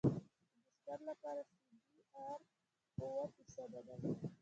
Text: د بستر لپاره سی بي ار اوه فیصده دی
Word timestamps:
د 0.03 0.03
بستر 0.71 0.99
لپاره 1.09 1.41
سی 1.51 1.59
بي 1.89 2.01
ار 2.27 2.39
اوه 3.01 3.25
فیصده 3.35 3.79
دی 3.87 3.93